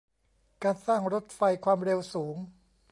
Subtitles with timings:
[0.63, 2.35] การสร้างรถไฟความเร็วสูง